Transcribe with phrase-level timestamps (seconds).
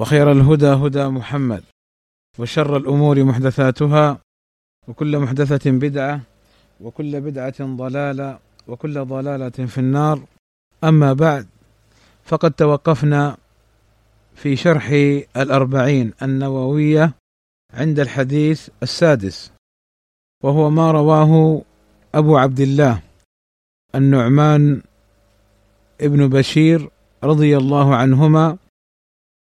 [0.00, 1.62] وخير الهدى هدى محمد
[2.38, 4.18] وشر الأمور محدثاتها
[4.88, 6.20] وكل محدثة بدعة
[6.80, 10.24] وكل بدعة ضلالة وكل ضلالة في النار.
[10.84, 11.46] أما بعد
[12.24, 13.36] فقد توقفنا
[14.34, 14.90] في شرح
[15.36, 17.12] الأربعين النووية
[17.74, 19.52] عند الحديث السادس
[20.44, 21.62] وهو ما رواه
[22.14, 23.02] أبو عبد الله
[23.94, 24.82] النعمان
[26.00, 26.90] ابن بشير
[27.24, 28.58] رضي الله عنهما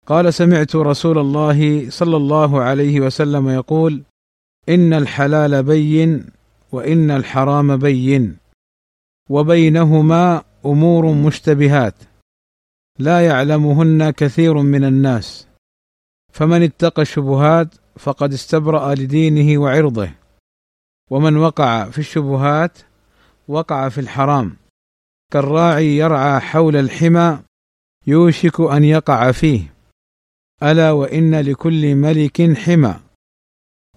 [0.07, 4.03] قال سمعت رسول الله صلى الله عليه وسلم يقول
[4.69, 6.27] إن الحلال بين
[6.73, 8.37] وإن الحرام بين
[9.31, 11.95] وبينهما أمور مشتبهات
[12.99, 15.47] لا يعلمهن كثير من الناس
[16.33, 20.11] فمن اتقى الشبهات فقد استبرأ لدينه وعرضه
[21.11, 22.79] ومن وقع في الشبهات
[23.49, 24.57] وقع في الحرام
[25.33, 27.39] كالراعي يرعى حول الحمى
[28.07, 29.76] يوشك أن يقع فيه.
[30.63, 33.01] ألا وإن لكل ملك حمى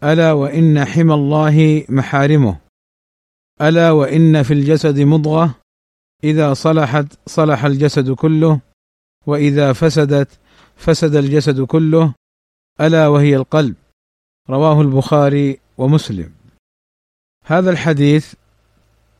[0.04, 2.60] ألا وإن حمى الله محارمه.
[3.62, 5.56] ألا وإن في الجسد مضغة.
[6.24, 8.60] إذا صلحت صلح الجسد كله.
[9.28, 10.40] وإذا فسدت
[10.76, 12.14] فسد الجسد كله.
[12.82, 13.76] ألا وهي القلب.
[14.50, 16.32] رواه البخاري ومسلم.
[17.46, 18.34] هذا الحديث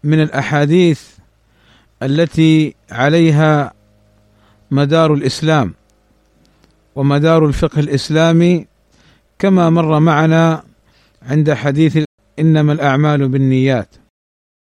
[0.04, 1.18] من الأحاديث
[2.04, 3.74] التي عليها
[4.72, 5.74] مدار الإسلام.
[7.00, 8.66] ومدار الفقه الإسلامي
[9.40, 10.64] كما مر معنا
[11.22, 12.04] عند حديث
[12.40, 13.96] إنما الأعمال بالنيات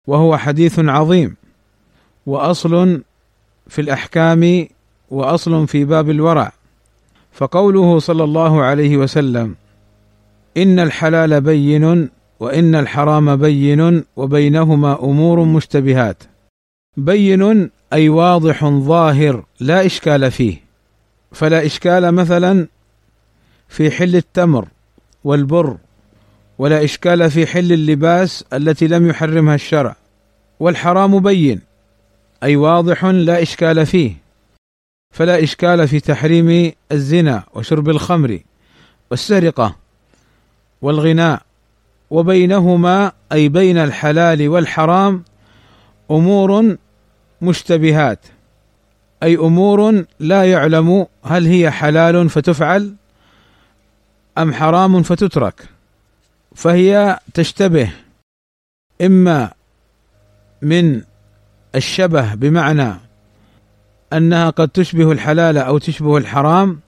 [0.07, 1.35] وهو حديث عظيم
[2.25, 3.01] وأصل
[3.67, 4.67] في الأحكام
[5.11, 6.51] وأصل في باب الورع.
[7.31, 9.55] فقوله صلى الله عليه وسلم
[10.57, 12.09] إن الحلال بين
[12.39, 16.23] وإن الحرام بين وبينهما أمور مشتبهات.
[16.97, 20.64] بين أي واضح ظاهر لا إشكال فيه.
[21.35, 22.67] فلا إشكال مثلا
[23.69, 24.67] في حل التمر
[25.23, 25.77] والبر
[26.57, 29.95] ولا إشكال في حل اللباس التي لم يحرمها الشرع
[30.59, 31.61] والحرام بين
[32.43, 34.15] أي واضح لا إشكال فيه.
[35.13, 38.39] فلا إشكال في تحريم الزنا وشرب الخمر
[39.11, 39.75] والسرقة
[40.81, 41.41] والغناء
[42.09, 45.23] وبينهما أي بين الحلال والحرام
[46.11, 46.77] أمور
[47.41, 48.19] مشتبهات.
[49.23, 52.95] أي أمور لا يعلم هل هي حلال فتفعل
[54.37, 55.69] أم حرام فتترك
[56.55, 57.91] فهي تشتبه
[59.01, 59.51] إما
[60.61, 61.01] من
[61.75, 62.93] الشبه بمعنى
[64.13, 66.79] أنها قد تشبه الحلال أو تشبه الحرام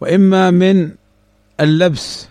[0.00, 0.90] وإما من
[1.60, 2.28] اللبس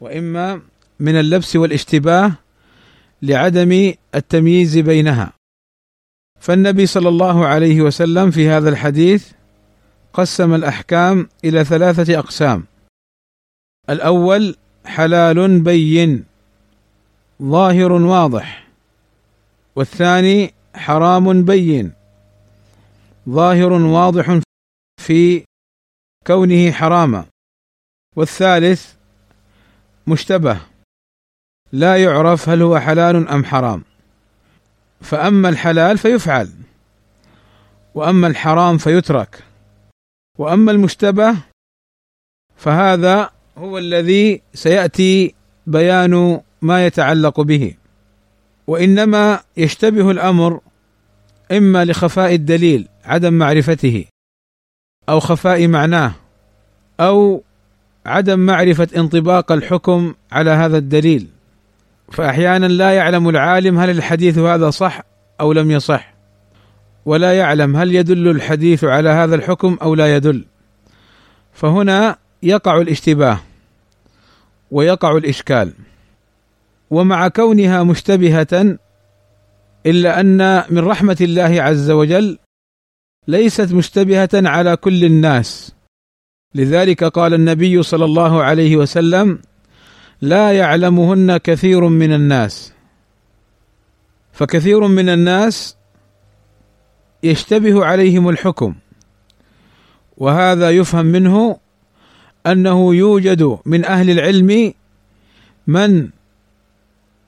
[0.00, 0.60] وإما
[1.00, 2.32] من اللبس والاشتباه
[3.22, 5.32] لعدم التمييز بينها.
[6.42, 9.32] فالنبي صلى الله عليه وسلم في هذا الحديث
[10.12, 12.64] قسم الأحكام إلى ثلاثة أقسام.
[13.90, 16.24] الأول حلال بين
[17.42, 18.68] ظاهر واضح.
[19.76, 21.92] والثاني حرام بين
[23.28, 24.40] ظاهر واضح
[25.00, 25.44] في
[26.26, 27.26] كونه حراما.
[28.16, 28.94] والثالث
[30.06, 30.60] مشتبه
[31.72, 33.91] لا يعرف هل هو حلال أم حرام.
[35.02, 36.48] فأما الحلال فيفعل
[37.94, 39.44] وأما الحرام فيترك
[40.38, 41.36] وأما المشتبه
[42.56, 45.34] فهذا هو الذي سيأتي
[45.66, 47.74] بيان ما يتعلق به.
[48.66, 50.60] وإنما يشتبه الأمر
[51.52, 54.04] إما لخفاء الدليل عدم معرفته
[55.08, 56.12] أو خفاء معناه
[57.00, 57.42] أو
[58.06, 61.28] عدم معرفة انطباق الحكم على هذا الدليل.
[62.12, 65.02] فأحيانا لا يعلم العالم هل الحديث هذا صح
[65.40, 66.14] أو لم يصح
[67.04, 70.44] ولا يعلم هل يدل الحديث على هذا الحكم أو لا يدل.
[71.52, 73.40] فهنا يقع الاشتباه
[74.70, 75.72] ويقع الإشكال
[76.90, 78.78] ومع كونها مشتبهة
[79.86, 82.38] إلا أن من رحمة الله عز وجل
[83.28, 85.72] ليست مشتبهة على كل الناس.
[86.54, 89.38] لذلك قال النبي صلى الله عليه وسلم
[90.22, 92.72] لا يعلمهن كثير من الناس.
[94.32, 95.76] فكثير من الناس
[97.22, 98.74] يشتبه عليهم الحكم.
[100.16, 101.58] وهذا يفهم منه
[102.46, 104.74] أنه يوجد من أهل العلم
[105.66, 106.10] من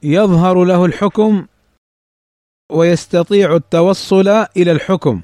[0.03, 1.47] يظهر له الحكم
[2.73, 5.23] ويستطيع التوصل إلى الحكم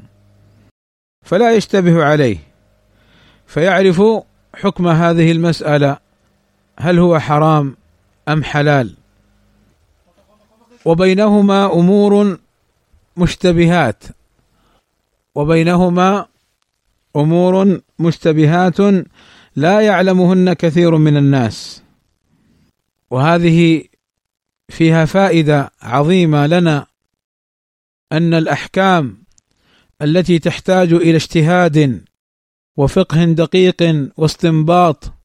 [1.26, 2.38] فلا يشتبه عليه.
[3.46, 4.02] فيعرف
[4.54, 6.09] حكم هذه المسألة.
[6.80, 7.76] هل هو حرام
[8.28, 8.94] أم حلال؟
[10.84, 12.38] وبينهما أمور
[13.16, 14.04] مشتبهات.
[15.34, 16.26] وبينهما
[17.16, 18.80] أمور مشتبهات
[19.56, 21.82] لا يعلمهن كثير من الناس.
[23.10, 23.84] وهذه
[24.68, 26.86] فيها فائدة عظيمة لنا
[28.12, 29.22] أن الأحكام
[30.02, 32.04] التي تحتاج إلى اجتهاد
[32.76, 35.19] وفقه دقيق واستنباط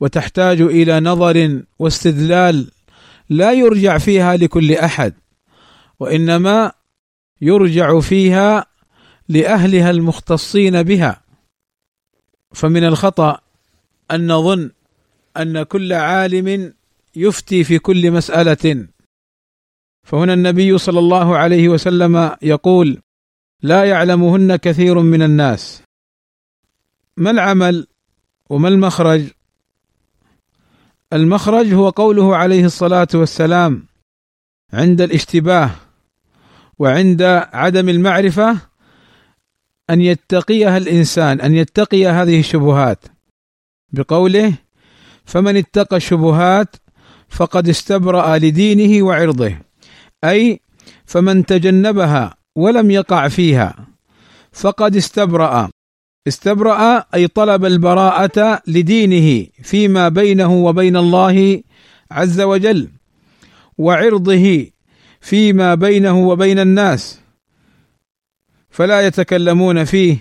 [0.00, 2.70] وتحتاج إلى نظر واستدلال
[3.28, 5.14] لا يرجع فيها لكل أحد
[6.00, 6.72] وإنما
[7.40, 8.66] يرجع فيها
[9.28, 11.22] لأهلها المختصين بها.
[12.52, 13.40] فمن الخطأ
[14.10, 14.70] أن نظن
[15.36, 16.74] أن كل عالم
[17.16, 18.86] يفتي في كل مسألة.
[20.02, 22.98] فهنا النبي صلى الله عليه وسلم يقول
[23.62, 25.82] لا يعلمهن كثير من الناس.
[27.16, 27.86] ما العمل
[28.50, 29.22] وما المخرج
[31.16, 33.86] المخرج هو قوله عليه الصلاة والسلام
[34.72, 35.70] عند الاشتباه
[36.78, 37.22] وعند
[37.52, 38.56] عدم المعرفة
[39.90, 43.04] أن يتقيها الإنسان أن يتقي هذه الشبهات.
[43.92, 44.54] بقوله
[45.24, 46.76] فمن اتقى الشبهات
[47.28, 49.52] فقد استبرأ لدينه وعرضه.
[50.24, 50.60] أي
[51.06, 53.86] فمن تجنبها ولم يقع فيها
[54.52, 55.70] فقد استبرأ.
[56.28, 61.62] استبرأ أي طلب البراءة لدينه فيما بينه وبين الله
[62.10, 62.88] عز وجل
[63.78, 64.66] وعرضه
[65.20, 67.20] فيما بينه وبين الناس.
[68.70, 70.16] فلا يتكلمون فيه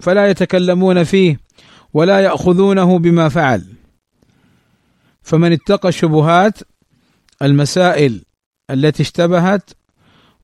[0.00, 1.40] فلا يتكلمون فيه
[1.94, 3.64] ولا يأخذونه بما فعل.
[5.22, 6.58] فمن اتقى الشبهات
[7.42, 8.24] المسائل
[8.70, 9.70] التي اشتبهت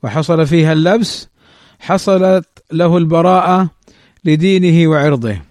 [0.03, 1.29] وحصل فيها اللبس
[1.79, 3.71] حصلت له البراءة
[4.25, 5.43] لدينه وعرضه.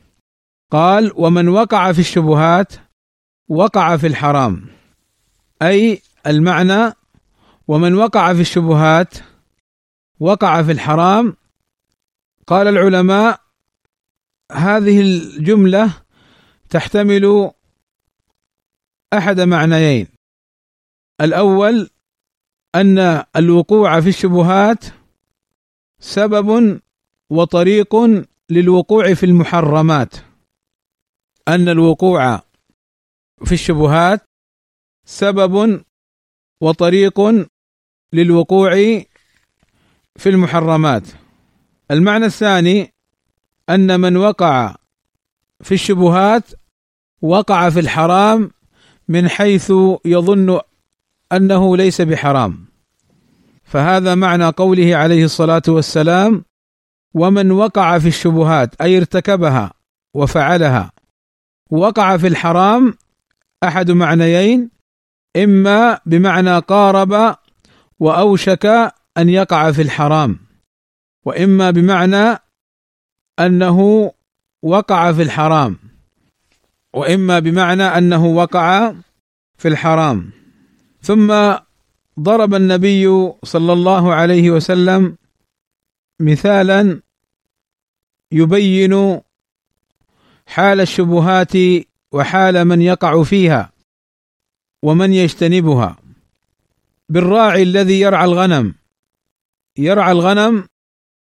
[0.71, 2.73] قال ومن وقع في الشبهات
[3.47, 4.65] وقع في الحرام.
[5.61, 6.93] أي المعنى
[7.67, 9.13] ومن وقع في الشبهات
[10.19, 11.35] وقع في الحرام.
[12.47, 13.41] قال العلماء
[14.51, 15.93] هذه الجملة
[16.69, 17.51] تحتمل
[19.13, 20.07] أحد معنيين.
[21.21, 21.89] الأول
[22.75, 24.85] أن الوقوع في الشبهات
[25.99, 26.79] سبب
[27.29, 27.95] وطريق
[28.49, 30.15] للوقوع في المحرمات.
[31.47, 32.41] أن الوقوع
[33.45, 34.21] في الشبهات
[35.05, 35.83] سبب
[36.61, 37.21] وطريق
[38.13, 38.71] للوقوع
[40.15, 41.03] في المحرمات.
[41.91, 42.93] المعنى الثاني
[43.69, 44.75] أن من وقع
[45.61, 46.43] في الشبهات
[47.21, 48.51] وقع في الحرام
[49.07, 49.73] من حيث
[50.05, 50.59] يظن
[51.31, 52.65] أنه ليس بحرام.
[53.63, 56.45] فهذا معنى قوله عليه الصلاة والسلام
[57.13, 59.73] ومن وقع في الشبهات أي ارتكبها
[60.13, 60.91] وفعلها.
[61.71, 62.93] وقع في الحرام
[63.63, 64.69] أحد معنيين
[65.37, 67.35] إما بمعنى قارب
[67.99, 68.65] وأوشك
[69.17, 70.39] أن يقع في الحرام
[71.25, 72.37] وإما بمعنى
[73.39, 74.11] أنه
[74.61, 75.77] وقع في الحرام
[76.93, 78.93] وإما بمعنى أنه وقع
[79.57, 80.31] في الحرام.
[81.01, 81.53] ثم
[82.19, 85.17] ضرب النبي صلى الله عليه وسلم
[86.19, 87.01] مثالا
[88.31, 89.21] يبين
[90.47, 91.53] حال الشبهات
[92.11, 93.71] وحال من يقع فيها
[94.83, 95.97] ومن يجتنبها.
[97.09, 98.75] بالراعي الذي يرعى الغنم.
[99.77, 100.67] يرعى الغنم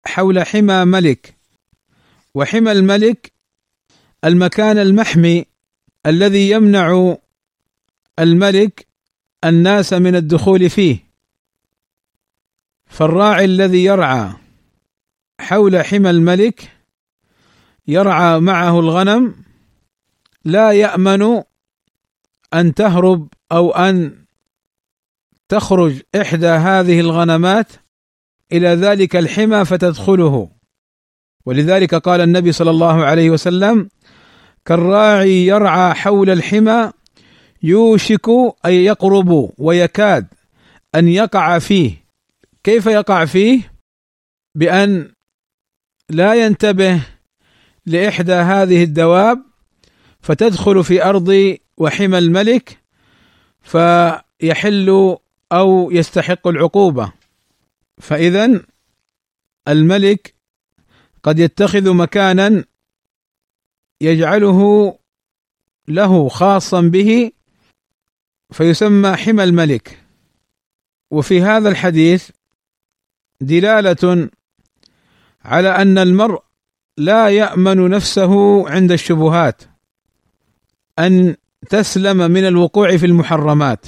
[0.06, 1.38] حول حمى ملك
[2.36, 3.34] وحمى الملك
[4.26, 5.46] المكان المحمي
[6.06, 7.18] الذي يمنع
[8.20, 8.88] الملك
[9.44, 11.14] الناس من الدخول فيه.
[12.86, 14.34] فالراعي الذي يرعى
[15.40, 16.72] حول حمى الملك
[17.88, 19.36] يرعى معه الغنم
[20.46, 21.44] لا يأمن
[22.54, 24.26] أن تهرب أو أن
[25.50, 27.72] تخرج إحدى هذه الغنمات
[28.52, 30.50] إلى ذلك الحمى فتدخله.
[31.46, 33.90] ولذلك قال النبي صلى الله عليه وسلم
[34.66, 36.92] كالراعي يرعى حول الحمى
[37.64, 38.30] يوشك
[38.66, 40.28] أن يقرب ويكاد
[40.96, 42.04] أن يقع فيه.
[42.64, 43.74] كيف يقع فيه؟
[44.56, 45.12] بأن
[46.10, 47.06] لا ينتبه
[47.86, 49.44] لإحدى هذه الدواب
[50.22, 52.78] فتدخل في أرض وحمى الملك
[53.62, 55.18] فيحل
[55.52, 57.12] أو يستحق العقوبة.
[57.98, 58.62] فاذا
[59.68, 60.36] الملك
[61.24, 62.66] قد يتخذ مكانا
[64.02, 64.94] يجعله
[65.88, 67.32] له خاصا به
[68.52, 70.00] فيسمى حمى الملك.
[71.12, 72.30] وفي هذا الحديث
[73.42, 74.30] دلالة
[75.46, 76.44] على أن المرء
[76.98, 79.62] لا يأمن نفسه عند الشبهات.
[81.00, 81.36] أن
[81.70, 83.86] تسلم من الوقوع في المحرمات.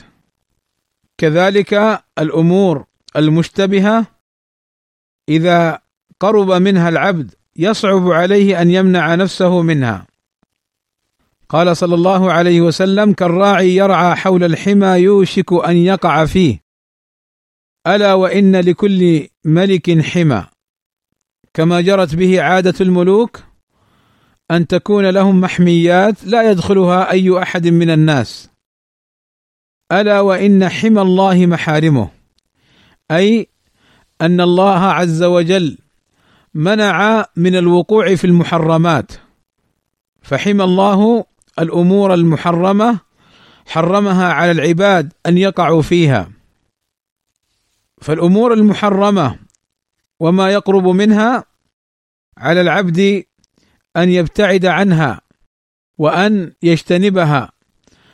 [1.18, 2.86] كذلك الأمور
[3.16, 4.06] المشتبهة
[5.30, 5.80] إذا
[6.20, 10.08] قرب منها العبد يصعب عليه أن يمنع نفسه منها.
[11.50, 16.60] قال صلى الله عليه وسلم كالراعي يرعى حول الحمى يوشك أن يقع فيه.
[17.88, 20.48] ألا وإن لكل ملك حمى.
[21.56, 23.40] كما جرت به عادة الملوك
[24.52, 28.50] أن تكون لهم محميات لا يدخلها أي أحد من الناس.
[29.92, 32.10] ألا وإن حمى الله محارمه
[33.12, 33.48] أي
[34.22, 35.78] أن الله عز وجل
[36.54, 39.12] منع من الوقوع في المحرمات.
[40.22, 41.26] فحمى الله
[41.60, 43.00] الأمور المحرمة
[43.66, 46.30] حرمها على العباد أن يقعوا فيها.
[48.02, 49.45] فالأمور المحرمة
[50.20, 51.46] وما يقرب منها
[52.38, 53.24] على العبد
[53.98, 55.22] أن يبتعد عنها
[55.98, 57.52] وأن يجتنبها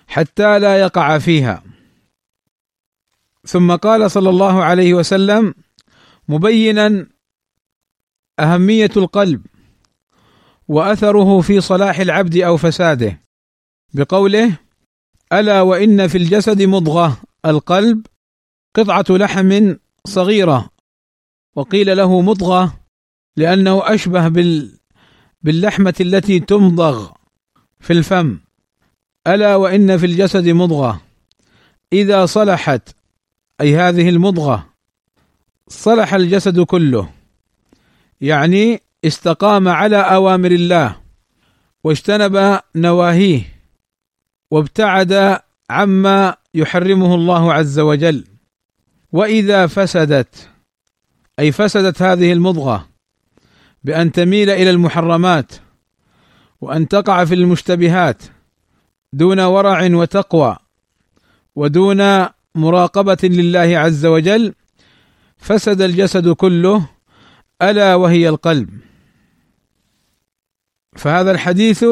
[0.08, 1.64] حتى لا يقع فيها.
[3.46, 5.54] ثم قال صلى الله عليه وسلم
[6.28, 7.08] مبينا
[8.40, 9.46] أهمية القلب
[10.68, 13.22] وأثره في صلاح العبد أو فساده
[13.94, 14.58] بقوله
[15.34, 18.06] ألا وإن في الجسد مضغة القلب
[18.76, 20.70] قطعة لحم صغيرة.
[21.56, 22.80] وقيل له مضغة
[23.38, 24.72] لأنه أشبه بال
[25.42, 27.12] باللحمة التي تمضغ
[27.80, 28.40] في الفم.
[29.28, 31.02] ألا وإن في الجسد مضغة.
[31.94, 32.96] إذا صلحت
[33.62, 34.70] أي هذه المضغة
[35.68, 37.10] صلح الجسد كله.
[38.22, 40.96] يعني استقام على أوامر الله
[41.84, 43.42] واجتنب نواهيه
[44.52, 45.40] وابتعد
[45.70, 48.26] عما يحرمه الله عز وجل.
[49.12, 50.51] وإذا فسدت
[51.40, 52.88] أي فسدت هذه المضغة
[53.84, 55.52] بأن تميل إلى المحرمات
[56.62, 58.24] وأن تقع في المشتبهات
[59.14, 60.58] دون ورع وتقوى
[61.56, 64.54] ودون مراقبة لله عز وجل
[65.38, 66.90] فسد الجسد كله
[67.62, 68.70] ألا وهي القلب.
[70.96, 71.86] فهذا الحديث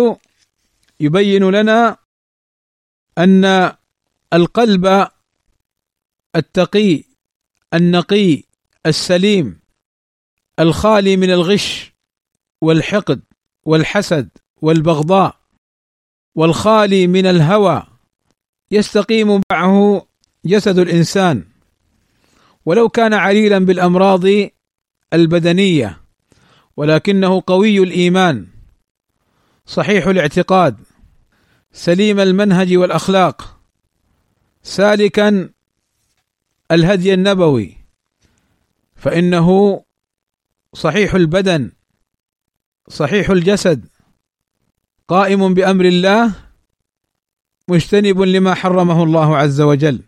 [0.99, 1.97] يبين لنا
[3.17, 3.71] أن
[4.33, 5.07] القلب
[6.35, 7.03] التقي
[7.73, 8.43] النقي
[8.89, 9.59] السليم
[10.59, 11.93] الخالي من الغش
[12.61, 13.21] والحقد
[13.65, 14.29] والحسد
[14.61, 15.39] والبغضاء
[16.35, 17.83] والخالي من الهوى
[18.71, 20.07] يستقيم معه
[20.45, 21.45] جسد الإنسان.
[22.65, 24.23] ولو كان عليلا بالأمراض
[25.13, 26.01] البدنية
[26.77, 28.47] ولكنه قوي الإيمان
[29.65, 30.77] صحيح الاعتقاد
[31.71, 33.59] سليم المنهج والأخلاق
[34.63, 35.49] سالكا
[36.71, 37.78] الهدي النبوي.
[38.99, 39.81] فإنه
[40.73, 41.71] صحيح البدن
[42.89, 43.85] صحيح الجسد
[45.07, 46.31] قائم بأمر الله
[47.67, 50.01] مجتنب لما حرمه الله عز وجل.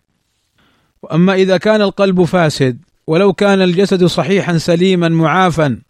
[1.03, 5.81] وأما إذا كان القلب فاسد ولو كان الجسد صحيحا سليما معافا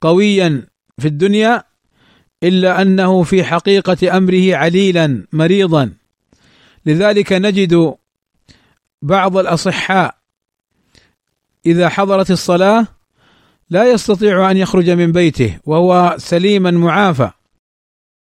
[0.00, 0.66] قويا
[0.98, 1.64] في الدنيا
[2.42, 5.92] إلا أنه في حقيقة أمره عليلا مريضا.
[6.86, 7.94] لذلك نجد
[9.02, 10.23] بعض الأصحاء
[11.66, 12.86] إذا حضرت الصلاة
[13.70, 17.30] لا يستطيع أن يخرج من بيته وهو سليما معافى.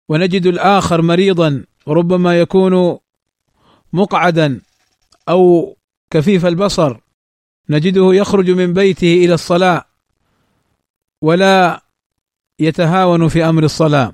[0.09, 2.97] ونجد الآخر مريضا وربما يكون
[3.93, 4.61] مقعدا
[5.29, 5.75] أو
[6.11, 6.97] كفيف البصر.
[7.69, 9.85] نجده يخرج من بيته إلى الصلاة
[11.21, 11.83] ولا
[12.59, 14.13] يتهاون في أمر الصلاة.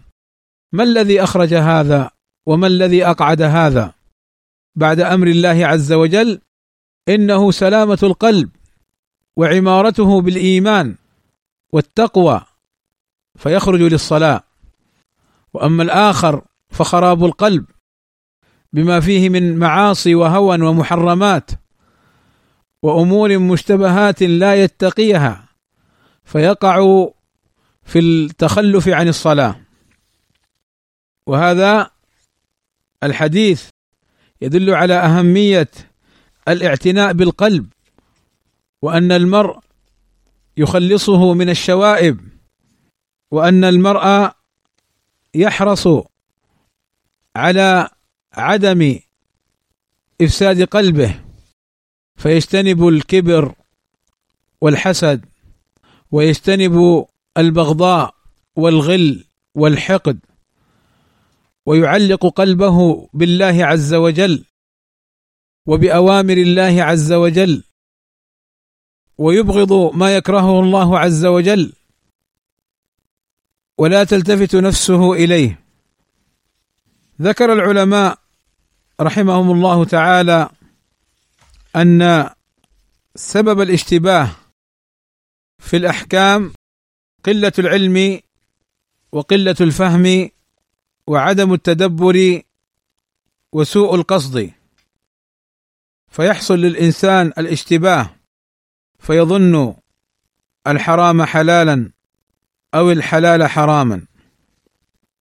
[0.71, 2.11] ما الذي أخرج هذا؟
[2.45, 3.93] وما الذي أقعد هذا؟
[4.75, 6.41] بعد أمر الله عز وجل
[7.09, 8.49] إنه سلامة القلب.
[9.35, 10.95] وعمارته بالإيمان
[11.71, 12.41] والتقوى
[13.35, 14.43] فيخرج للصلاة.
[15.53, 17.65] وأما الآخر فخراب القلب
[18.73, 21.51] بما فيه من معاصي وهوى ومحرمات
[22.83, 25.45] وأمور مشتبهات لا يتقيها
[26.23, 27.07] فيقع
[27.83, 29.55] في التخلف عن الصلاة.
[31.25, 31.91] وهذا
[33.03, 33.69] الحديث
[34.41, 35.71] يدل على أهمية
[36.47, 37.72] الاعتناء بالقلب
[38.83, 39.59] وأن المرء
[40.57, 42.19] يخلصه من الشوائب
[43.31, 44.31] وأن المرء
[45.35, 45.87] يحرص
[47.35, 47.89] على
[48.33, 48.99] عدم
[50.21, 51.19] إفساد قلبه
[52.15, 53.55] فيجتنب الكبر
[54.61, 55.25] والحسد
[56.11, 57.05] ويجتنب
[57.37, 58.15] البغضاء
[58.55, 59.25] والغل
[59.55, 60.19] والحقد
[61.65, 64.45] ويعلق قلبه بالله عز وجل
[65.65, 67.63] وبأوامر الله عز وجل.
[69.17, 71.73] ويبغض ما يكرهه الله عز وجل
[73.77, 75.59] ولا تلتفت نفسه إليه.
[77.21, 78.19] ذكر العلماء
[79.01, 80.49] رحمهم الله تعالى
[81.75, 82.29] أن
[83.15, 84.31] سبب الاشتباه
[85.59, 86.53] في الأحكام
[87.25, 88.19] قلة العلم
[89.11, 90.29] وقلة الفهم
[91.07, 92.41] وعدم التدبر
[93.51, 94.51] وسوء القصد.
[96.07, 98.15] فيحصل للإنسان الاشتباه
[99.03, 99.75] فيظن
[100.67, 101.91] الحرام حلالا
[102.73, 104.05] أو الحلال حراما.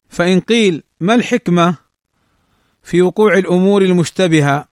[0.09, 1.77] فإن قيل ما الحكمة
[2.83, 4.69] في وقوع الأمور المشتبهة؟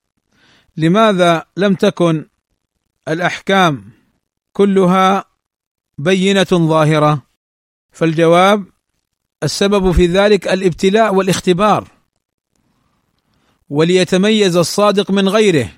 [0.76, 2.26] لماذا لم تكن
[3.08, 3.90] الأحكام
[4.52, 5.24] كلها
[5.98, 7.22] بينة ظاهرة؟
[7.92, 8.64] فالجواب
[9.42, 11.88] السبب في ذلك الابتلاء والاختبار.
[13.68, 15.72] وليتميز الصادق من غيره.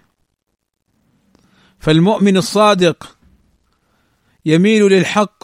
[1.78, 3.21] فالمؤمن الصادق
[4.44, 5.42] يميل للحق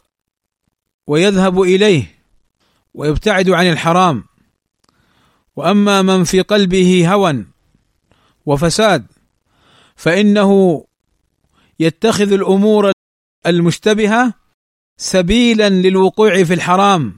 [1.07, 2.15] ويذهب إليه
[2.95, 4.25] ويبتعد عن الحرام.
[5.57, 7.45] وأما من في قلبه هوى
[8.47, 9.07] وفساد
[9.97, 10.85] فإنه
[11.81, 12.93] يتخذ الأمور
[13.47, 14.35] المشتبهة
[14.97, 17.17] سبيلا للوقوع في الحرام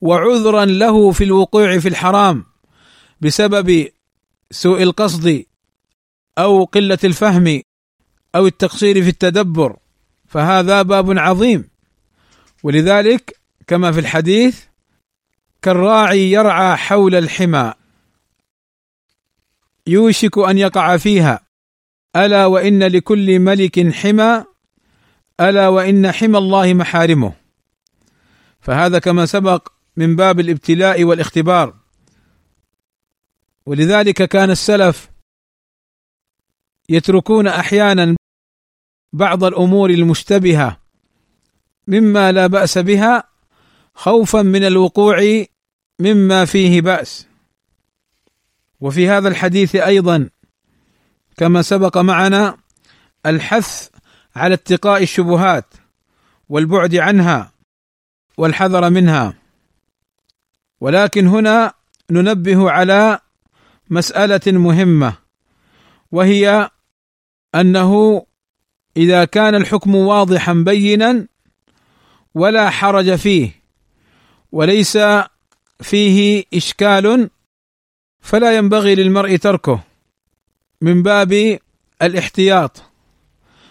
[0.00, 2.44] وعذرا له في الوقوع في الحرام
[3.20, 3.88] بسبب
[4.50, 5.44] سوء القصد
[6.38, 7.62] أو قلة الفهم
[8.34, 9.76] أو التقصير في التدبر.
[10.28, 11.68] فهذا باب عظيم.
[12.62, 14.64] ولذلك كما في الحديث
[15.62, 17.74] كالراعي يرعى حول الحمى.
[19.86, 21.40] يوشك أن يقع فيها.
[22.16, 24.44] ألا وإن لكل ملك حمى؟
[25.40, 27.32] ألا وإن حمى الله محارمه.
[28.60, 31.74] فهذا كما سبق من باب الابتلاء والاختبار.
[33.66, 35.10] ولذلك كان السلف
[36.88, 38.16] يتركون أحيانا
[39.12, 40.80] بعض الأمور المشتبهة
[41.86, 43.24] مما لا بأس بها
[43.94, 45.44] خوفا من الوقوع
[45.98, 47.26] مما فيه بأس.
[48.80, 50.30] وفي هذا الحديث أيضا
[51.36, 52.56] كما سبق معنا
[53.26, 53.88] الحث
[54.36, 55.74] على اتقاء الشبهات
[56.48, 57.52] والبعد عنها
[58.38, 59.34] والحذر منها.
[60.80, 61.72] ولكن هنا
[62.10, 63.18] ننبه على
[63.90, 65.14] مسألة مهمة
[66.12, 66.70] وهي
[67.54, 68.22] أنه
[68.98, 71.26] إذا كان الحكم واضحا بينا
[72.34, 73.50] ولا حرج فيه
[74.52, 74.98] وليس
[75.80, 77.30] فيه إشكال
[78.20, 79.80] فلا ينبغي للمرء تركه
[80.80, 81.58] من باب
[82.02, 82.82] الاحتياط.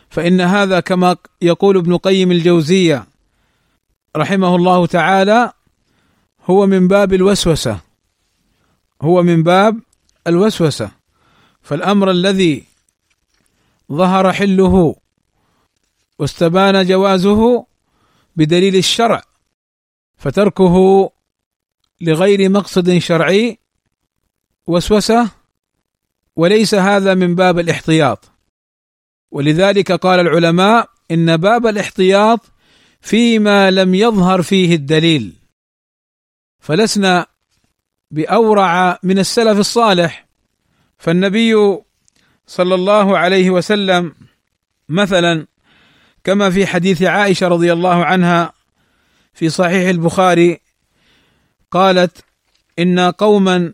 [0.09, 3.05] فإن هذا كما يقول ابن قيم الجوزية
[4.15, 5.51] رحمه الله تعالى
[6.45, 7.79] هو من باب الوسوسة
[9.01, 9.79] هو من باب
[10.27, 10.91] الوسوسة.
[11.61, 12.63] فالأمر الذي
[13.91, 14.95] ظهر حله
[16.19, 17.65] واستبان جوازه
[18.35, 19.23] بدليل الشرع
[20.17, 21.09] فتركه
[22.01, 23.59] لغير مقصد شرعي
[24.67, 25.29] وسوسة
[26.35, 28.31] وليس هذا من باب الاحتياط.
[29.31, 32.39] ولذلك قال العلماء إن باب الاحتياط
[33.01, 35.33] فيما لم يظهر فيه الدليل.
[36.59, 37.25] فلسنا
[38.11, 40.27] بأورع من السلف الصالح
[40.97, 41.77] فالنبي
[42.47, 44.15] صلى الله عليه وسلم
[44.89, 45.47] مثلا
[46.27, 48.53] كما في حديث عائشة رضي الله عنها
[49.33, 50.59] في صحيح البخاري
[51.71, 52.25] قالت
[52.79, 53.73] إن قوما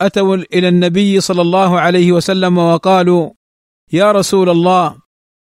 [0.00, 3.30] أتوا إلى النبي صلى الله عليه وسلم وقالوا
[3.92, 4.96] يا رسول الله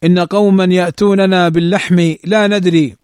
[0.05, 2.97] إن قوما يأتوننا باللحم لا ندري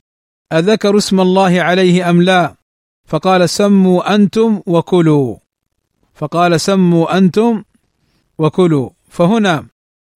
[0.53, 2.55] أذكر اسم الله عليه أم لا؟
[3.07, 5.37] فقال سموا أنتم وكلوا.
[6.15, 7.65] فقال سموا أنتم
[8.39, 8.91] وكلوا.
[9.09, 9.67] فهنا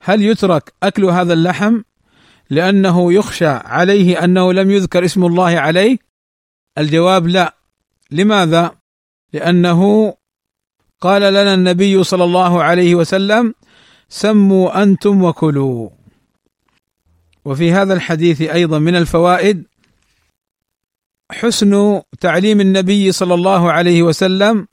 [0.02, 1.80] هل يترك أكل هذا اللحم؟
[2.50, 5.98] لأنه يخشى عليه أنه لم يذكر اسم الله عليه؟
[6.78, 7.56] الجواب لا.
[8.10, 8.72] لماذا؟
[9.32, 10.14] لأنه
[11.00, 13.54] قال لنا النبي صلى الله عليه وسلم
[14.08, 15.90] سموا أنتم وكلوا.
[17.44, 19.64] وفي هذا الحديث أيضا من الفوائد
[21.32, 24.68] حسن تعليم النبي صلى الله عليه وسلم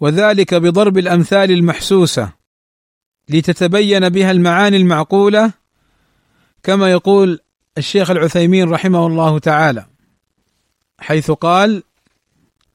[0.00, 2.32] وذلك بضرب الأمثال المحسوسة
[3.28, 5.52] لتتبين بها المعاني المعقولة
[6.64, 7.40] كما يقول
[7.78, 9.86] الشيخ العثيمين رحمه الله تعالى
[10.98, 11.82] حيث قال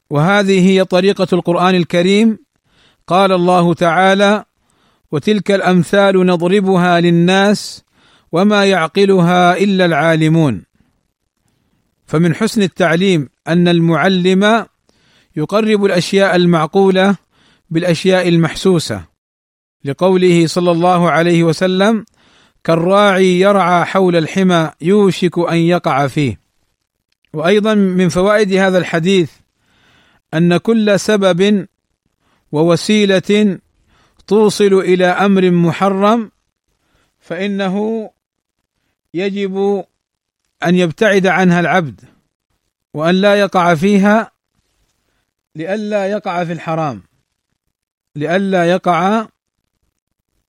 [0.10, 2.40] وهذه هي طريقة القرآن الكريم
[3.08, 4.46] قال الله تعالى
[5.12, 7.84] وتلك الأمثال نضربها للناس
[8.32, 10.64] وما يعقلها إلا العالمون
[12.06, 14.66] فمن حسن التعليم أن المعلم
[15.36, 17.16] يقرب الأشياء المعقولة
[17.70, 19.06] بالأشياء المحسوسة
[19.86, 22.06] لقوله صلى الله عليه وسلم
[22.64, 26.40] كالراعي يرعى حول الحمى يوشك أن يقع فيه.
[27.34, 29.32] وأيضا من فوائد هذا الحديث
[30.34, 31.68] أن كل سبب
[32.52, 33.60] ووسيلة
[34.28, 36.32] توصل إلى أمر محرم
[37.20, 38.10] فإنه
[39.14, 39.86] يجب
[40.64, 42.02] أن يبتعد عنها العبد
[42.94, 44.32] وأن لا يقع فيها
[45.56, 47.04] لئلا يقع في الحرام
[48.16, 49.28] لئلا يقع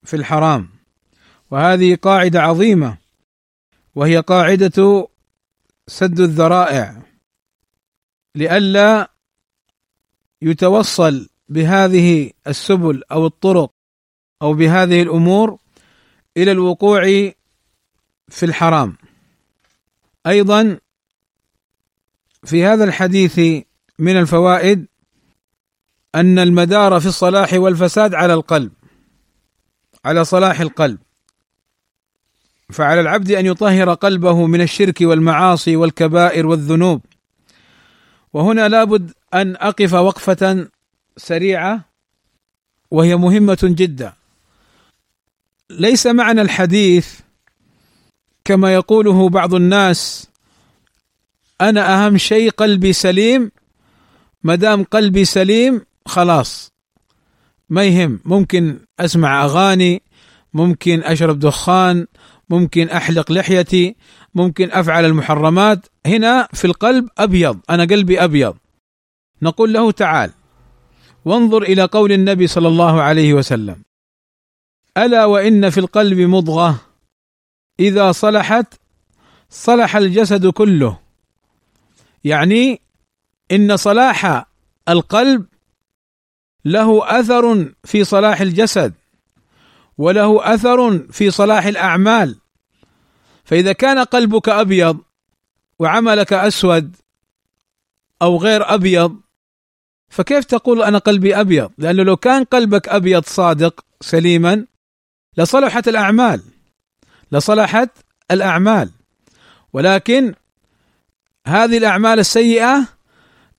[0.05, 0.80] في الحرام.
[1.51, 2.99] وهذه قاعدة عظيمة.
[3.95, 5.09] وهي قاعدة
[5.87, 7.03] سد الذرائع.
[8.35, 9.11] لئلا
[10.43, 13.73] يتوصل بهذه السبل أو الطرق
[14.43, 15.59] أو بهذه الأمور
[16.37, 17.03] إلى الوقوع
[18.29, 18.97] في الحرام.
[20.27, 20.79] أيضا
[22.45, 23.39] في هذا الحديث
[23.99, 24.87] من الفوائد
[26.15, 28.73] أن المدار في الصلاح والفساد على القلب
[30.05, 30.99] على صلاح القلب.
[32.73, 37.01] فعلى العبد أن يطهر قلبه من الشرك والمعاصي والكبائر والذنوب.
[38.33, 40.69] وهنا لابد أن أقف وقفة
[41.17, 41.85] سريعة
[42.91, 44.13] وهي مهمة جدا.
[45.71, 47.21] ليس معنى الحديث
[48.45, 50.29] كما يقوله بعض الناس
[51.61, 53.53] أنا أهم شيء قلبي سليم
[54.43, 56.73] ما دام قلبي سليم خلاص.
[57.69, 60.03] ما يهم ممكن أسمع أغاني
[60.55, 62.07] ممكن أشرب دخان
[62.51, 63.97] ممكن أحلق لحيتي
[64.35, 65.87] ممكن أفعل المحرمات.
[66.07, 68.57] هنا في القلب أبيض أنا قلبي أبيض.
[69.43, 70.31] نقول له تعال.
[71.25, 73.83] وانظر إلى قول النبي صلى الله عليه وسلم.
[74.99, 76.81] ألا وإن في القلب مضغة.
[77.81, 78.75] إذا صلحت
[79.51, 80.99] صلح الجسد كله.
[82.25, 82.81] يعني
[83.53, 84.47] إن صلاح
[84.89, 85.47] القلب
[86.65, 88.95] له أثر في صلاح الجسد.
[90.01, 92.37] وله أثر في صلاح الأعمال.
[93.45, 94.99] فإذا كان قلبك أبيض
[95.79, 96.97] وعملك أسود
[98.23, 99.21] أو غير أبيض
[100.09, 104.67] فكيف تقول أنا قلبي أبيض؟ لأنه لو كان قلبك أبيض صادق سليما
[105.37, 106.43] لصلحت الأعمال
[107.33, 107.91] لصلحت
[108.31, 108.91] الأعمال.
[109.73, 110.35] ولكن
[111.47, 112.89] هذه الأعمال السيئة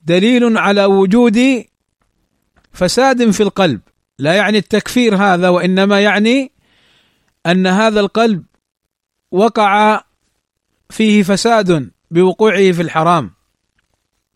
[0.02, 1.66] دليل على وجود
[2.72, 3.82] فساد في القلب.
[4.22, 6.52] لا يعني التكفير هذا وإنما يعني
[7.46, 8.44] أن هذا القلب
[9.32, 10.04] وقع
[10.90, 13.32] فيه فساد بوقوعه في الحرام.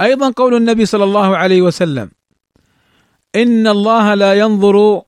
[0.01, 2.11] أيضا قول النبي صلى الله عليه وسلم
[3.35, 5.01] إن الله لا ينظر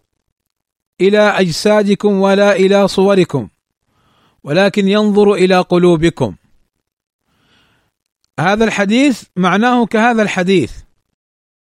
[1.01, 3.47] إلى أجسادكم ولا إلى صوركم
[4.43, 6.35] ولكن ينظر إلى قلوبكم.
[8.39, 10.86] هذا الحديث معناه كهذا الحديث.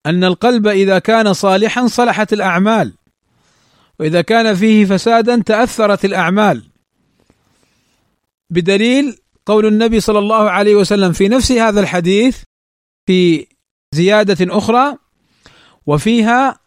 [0.05, 2.93] أن القلب إذا كان صالحا صلحت الأعمال
[3.99, 6.63] وإذا كان فيه فسادا تأثرت الأعمال.
[8.49, 12.43] بدليل قول النبي صلى الله عليه وسلم في نفس هذا الحديث
[13.05, 13.47] في
[13.93, 14.97] زيادة أخرى
[15.85, 16.59] وفيها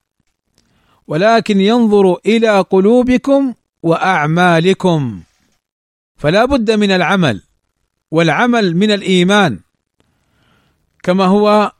[1.07, 5.23] ولكن ينظر إلى قلوبكم وأعمالكم
[6.17, 7.43] فلا بد من العمل
[8.11, 9.61] والعمل من الإيمان
[11.03, 11.73] كما هو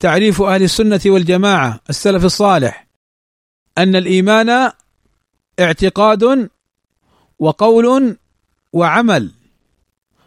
[0.00, 2.86] تعريف أهل السنة والجماعة السلف الصالح
[3.78, 4.72] أن الإيمان
[5.60, 6.50] اعتقاد
[7.38, 8.16] وقول
[8.72, 9.30] وعمل.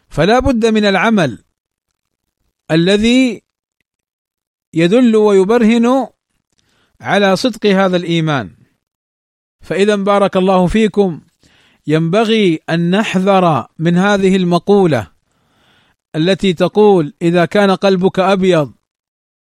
[0.08, 1.38] فلا بد من العمل
[2.70, 3.42] الذي
[4.74, 6.06] يدل ويبرهن
[7.00, 8.50] على صدق هذا الإيمان.
[9.60, 11.20] فإذا بارك الله فيكم.
[11.86, 15.10] ينبغي أن نحذر من هذه المقولة
[16.16, 18.72] التي تقول إذا كان قلبك أبيض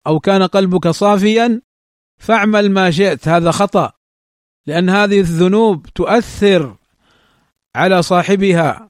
[0.10, 1.62] أو كان قلبك صافيا
[2.17, 3.28] فاعمل ما شئت.
[3.28, 3.91] هذا خطأ
[4.67, 6.76] لأن هذه الذنوب تؤثر
[7.76, 8.89] على صاحبها.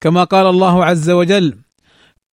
[0.00, 1.58] كما قال الله عز وجل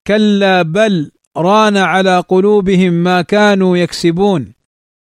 [0.07, 4.53] كلا بل ران على قلوبهم ما كانوا يكسبون.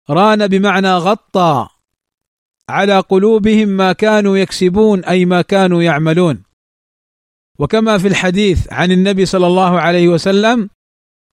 [0.10, 1.68] ران بمعنى غطى
[2.70, 6.44] على قلوبهم ما كانوا يكسبون أي ما كانوا يعملون.
[7.60, 10.70] وكما في الحديث عن النبي صلى الله عليه وسلم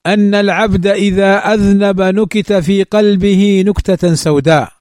[0.06, 4.72] أن العبد إذا أذنب نكت في قلبه نكتة سوداء.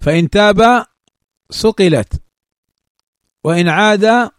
[0.00, 0.86] فإن تاب
[1.50, 2.22] صقلت
[3.44, 4.30] وإن عاد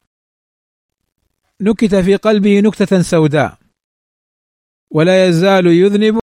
[1.61, 3.57] نكت في قلبه نكتة سوداء.
[4.91, 6.19] ولا يزال يذنب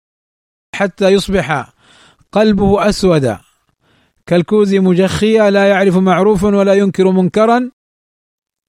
[0.75, 1.73] حتى يصبح
[2.33, 3.39] قلبه أسود.
[4.27, 7.71] كالكوز مجخيا لا يعرف معروفا ولا ينكر منكرا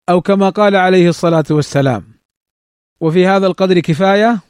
[0.10, 2.14] أو كما قال عليه الصلاة والسلام.
[3.02, 4.47] وفي هذا القدر كفاية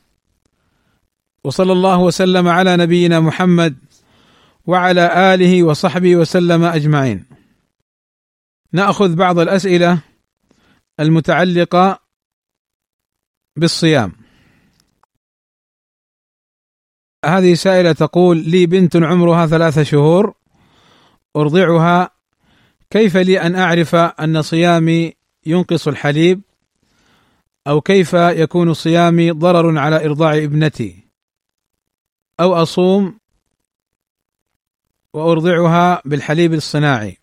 [1.44, 3.78] وصلى الله وسلم على نبينا محمد
[4.66, 7.26] وعلى آله وصحبه وسلم أجمعين.
[8.74, 10.00] نأخذ بعض الأسئلة
[11.00, 12.00] المتعلقة
[13.56, 14.12] بالصيام.
[17.26, 20.34] هذه سائلة تقول لي بنت عمرها ثلاث شهور
[21.36, 22.12] أرضعها
[22.90, 25.14] كيف لي أن أعرف أن صيامي
[25.46, 26.42] ينقص الحليب
[27.68, 31.07] أو كيف يكون صيامي ضرر على إرضاع ابنتي
[32.40, 33.20] أو أصوم
[35.14, 37.18] وأرضعها بالحليب الصناعي.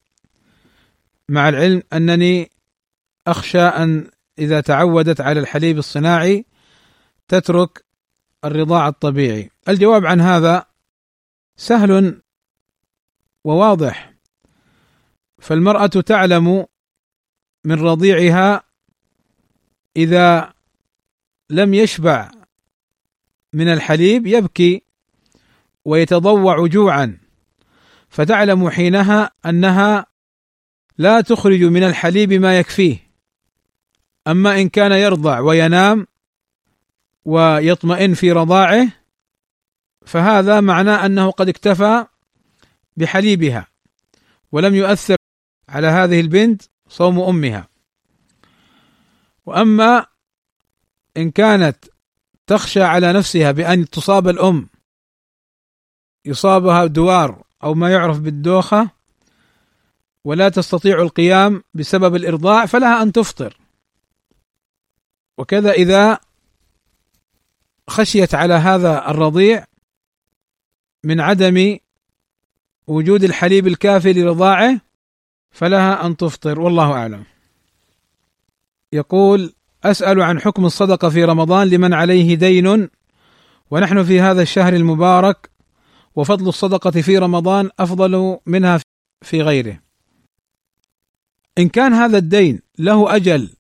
[1.29, 2.51] مع العلم أنني
[3.27, 6.45] أخشى أن إذا تعودت على الحليب الصناعي
[7.29, 7.85] تترك
[8.45, 9.51] الرضاع الطبيعي.
[9.69, 10.67] الجواب عن هذا
[11.57, 12.23] سهل
[13.45, 14.15] وواضح.
[15.39, 16.67] فالمرأة تعلم
[17.65, 18.63] من رضيعها
[19.97, 20.55] إذا
[21.51, 22.31] لم يشبع
[23.53, 24.84] من الحليب يبكي
[25.85, 27.19] ويتضوع جوعا.
[28.09, 30.07] فتعلم حينها أنها
[30.99, 32.97] لا تخرج من الحليب ما يكفيه.
[34.29, 36.07] أما إن كان يرضع وينام
[37.25, 38.89] ويطمئن في رضاعه
[40.07, 42.07] فهذا معناه أنه قد اكتفى
[42.97, 43.67] بحليبها
[44.53, 45.17] ولم يؤثر
[45.69, 47.69] على هذه البنت صوم أمها.
[49.47, 50.07] وأما
[51.17, 51.77] إن كانت
[52.47, 54.69] تخشى على نفسها بأن تصاب الأم
[56.25, 58.91] يصابها دوار أو ما يعرف بالدوخة
[60.25, 63.57] ولا تستطيع القيام بسبب الارضاع فلها أن تفطر
[65.39, 66.19] وكذا إذا
[67.89, 69.65] خشيت على هذا الرضيع
[71.05, 71.79] من عدم
[72.87, 74.81] وجود الحليب الكافي لرضاعه
[75.51, 77.25] فلها أن تفطر والله أعلم.
[78.93, 79.53] يقول
[79.85, 82.89] أسأل عن حكم الصدقة في رمضان لمن عليه دين
[83.71, 85.51] ونحن في هذا الشهر المبارك
[86.17, 88.81] وفضل الصدقة في رمضان أفضل منها
[89.23, 89.81] في غيره.
[91.59, 93.57] إن كان هذا الدين له أجل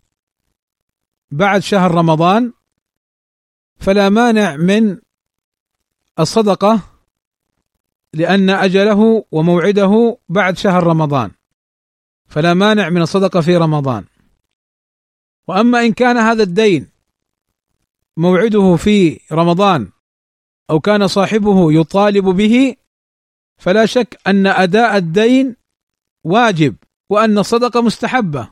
[1.30, 2.52] بعد شهر رمضان
[3.76, 4.98] فلا مانع من
[6.18, 6.80] الصدقة
[8.14, 11.30] لأن أجله وموعده بعد شهر رمضان
[12.28, 14.04] فلا مانع من الصدقة في رمضان
[15.48, 16.88] وأما إن كان هذا الدين
[18.16, 19.90] موعده في رمضان
[20.70, 22.76] أو كان صاحبه يطالب به
[23.58, 25.56] فلا شك أن أداء الدين
[26.24, 26.76] واجب
[27.10, 28.50] وأن الصدقة مستحبة.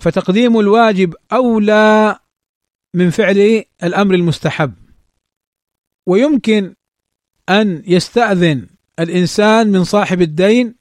[0.00, 2.18] فتقديم الواجب أولى
[2.94, 4.74] من فعل الأمر المستحب.
[6.06, 6.74] ويمكن
[7.48, 8.66] أن يستأذن
[8.98, 10.74] الإنسان من صاحب الدين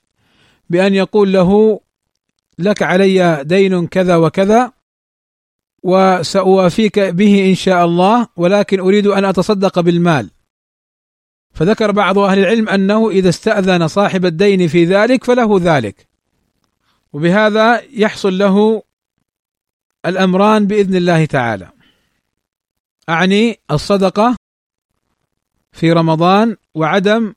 [0.70, 1.82] بأن يقول له
[2.60, 4.72] لك علي دين كذا وكذا
[5.84, 10.30] وسأوافيك به إن شاء الله ولكن أريد أن أتصدق بالمال.
[11.54, 16.08] فذكر بعض أهل العلم أنه إذا استأذن صاحب الدين في ذلك فله ذلك.
[17.14, 18.84] وبهذا يحصل له
[20.06, 21.70] الأمران بإذن الله تعالى.
[23.10, 24.36] أعني الصدقة
[25.72, 27.34] في رمضان وعدم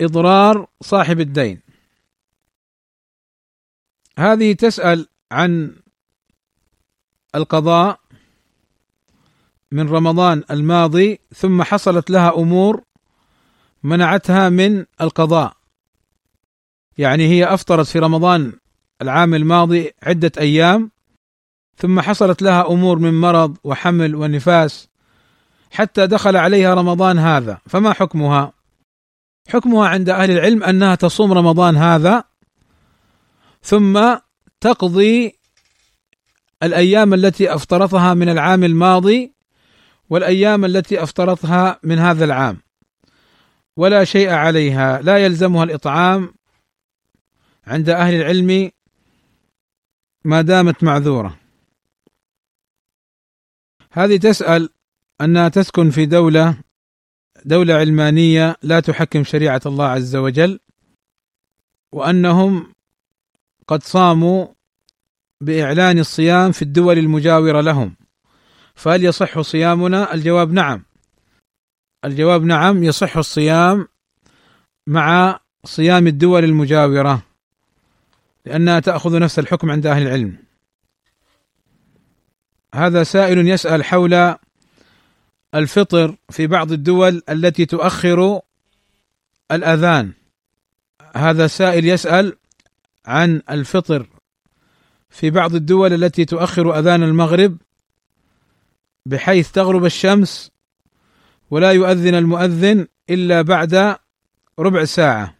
[0.00, 1.60] إضرار صاحب الدين.
[4.18, 5.76] هذه تسأل عن
[7.34, 8.00] القضاء
[9.72, 12.82] من رمضان الماضي ثم حصلت لها أمور
[13.82, 15.52] منعتها من القضاء
[16.98, 18.52] يعني هي أفطرت في رمضان
[19.02, 20.90] العام الماضي عدة أيام
[21.76, 24.88] ثم حصلت لها أمور من مرض وحمل ونفاس
[25.70, 28.52] حتى دخل عليها رمضان هذا فما حكمها؟
[29.48, 32.24] حكمها عند أهل العلم أنها تصوم رمضان هذا
[33.62, 34.16] ثم
[34.60, 35.38] تقضي
[36.64, 39.32] الأيام التي افطرتها من العام الماضي
[40.10, 42.60] والأيام التي افطرتها من هذا العام.
[43.76, 46.34] ولا شيء عليها لا يلزمها الإطعام
[47.66, 48.70] عند أهل العلم
[50.24, 51.36] ما دامت معذورة.
[53.92, 54.70] هذه تسأل
[55.20, 56.56] أنها تسكن في دولة
[57.44, 60.60] دولة علمانية لا تحكم شريعة الله عز وجل
[61.92, 62.72] وأنهم
[63.66, 64.46] قد صاموا
[65.44, 67.94] بإعلان الصيام في الدول المجاورة لهم
[68.74, 70.84] فهل يصح صيامنا؟ الجواب نعم.
[72.04, 73.88] الجواب نعم يصح الصيام
[74.86, 77.22] مع صيام الدول المجاورة
[78.46, 80.36] لأنها تأخذ نفس الحكم عند أهل العلم.
[82.74, 84.34] هذا سائل يسأل حول
[85.54, 88.40] الفطر في بعض الدول التي تؤخر
[89.52, 90.12] الأذان.
[91.16, 92.36] هذا سائل يسأل
[93.06, 94.06] عن الفطر
[95.14, 97.56] في بعض الدول التي تؤخر أذان المغرب
[99.06, 100.50] بحيث تغرب الشمس
[101.50, 103.96] ولا يؤذن المؤذن إلا بعد
[104.58, 105.34] ربع ساعة.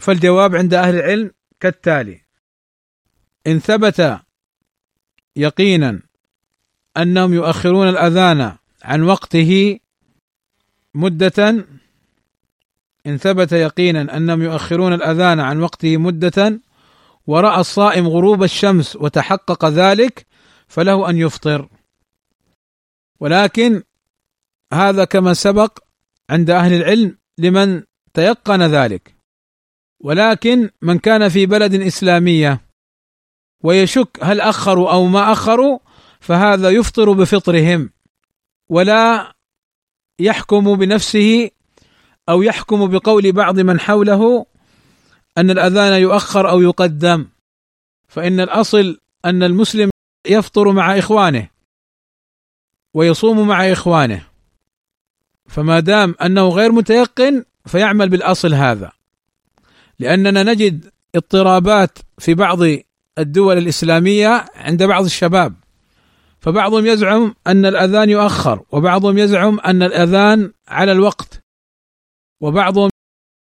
[0.00, 2.20] فالجواب عند أهل العلم كالتالي
[3.46, 4.20] إن ثبت
[5.36, 6.00] يقينا
[6.96, 9.78] أنهم يؤخرون الأذان عن وقته
[10.94, 11.66] مدة
[13.06, 16.60] إن ثبت يقينا أنهم يؤخرون الأذان عن وقته مدة
[17.30, 20.26] ورأى الصائم غروب الشمس وتحقق ذلك
[20.68, 21.68] فله أن يفطر.
[23.20, 23.82] ولكن
[24.72, 25.78] هذا كما سبق
[26.30, 27.82] عند أهل العلم لمن
[28.14, 29.14] تيقن ذلك.
[30.00, 32.60] ولكن من كان في بلد إسلامية
[33.62, 35.78] ويشك هل اخروا أو ما اخروا
[36.20, 37.90] فهذا يفطر بفطرهم
[38.68, 39.34] ولا
[40.18, 41.50] يحكم بنفسه
[42.28, 44.46] أو يحكم بقول بعض من حوله
[45.38, 47.26] أن الأذان يؤخر أو يقدم
[48.08, 49.90] فإن الأصل أن المسلم
[50.26, 51.48] يفطر مع إخوانه
[52.94, 54.26] ويصوم مع إخوانه
[55.48, 58.92] فما دام أنه غير متيقن فيعمل بالأصل هذا
[59.98, 62.58] لأننا نجد اضطرابات في بعض
[63.18, 65.54] الدول الإسلامية عند بعض الشباب
[66.40, 71.42] فبعضهم يزعم أن الأذان يؤخر وبعضهم يزعم أن الأذان على الوقت
[72.40, 72.90] وبعضهم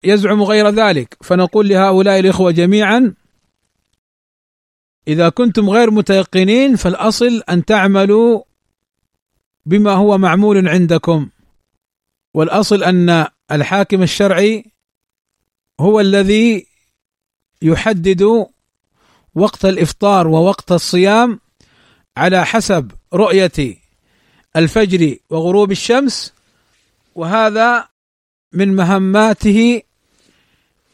[0.05, 1.17] يزعم غير ذلك.
[1.23, 3.15] فنقول لهؤلاء الإخوة جميعا
[5.09, 8.43] إذا كنتم غير متيقنين فالأصل أن تعملوا
[9.67, 11.29] بما هو معمول عندكم.
[12.35, 14.65] والأصل أن الحاكم الشرعي
[15.81, 16.67] هو الذي
[17.63, 18.47] يحدد
[19.35, 21.41] وقت الإفطار ووقت الصيام
[22.17, 23.77] على حسب رؤية
[24.57, 26.33] الفجر وغروب الشمس.
[27.15, 27.89] وهذا
[28.57, 29.83] من مهماته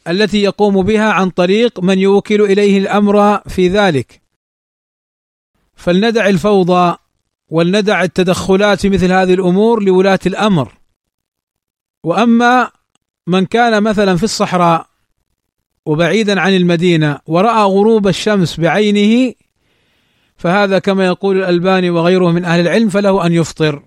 [0.07, 4.21] التي يقوم بها عن طريق من يوكل إليه الأمر في ذلك.
[5.75, 6.97] فلندع الفوضى
[7.49, 10.73] ولندع التدخلات في مثل هذه الأمور لولاة الأمر.
[12.03, 12.71] وأما
[13.27, 14.87] من كان مثلا في الصحراء
[15.85, 19.33] وبعيدا عن المدينة ورأى غروب الشمس بعينه
[20.37, 23.83] فهذا كما يقول الألباني وغيره من أهل العلم فله أن يفطر.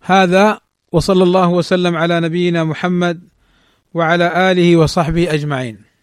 [0.00, 0.60] هذا
[0.94, 3.20] وصلى الله وسلم على نبينا محمد
[3.94, 5.93] وعلى آله وصحبه أجمعين.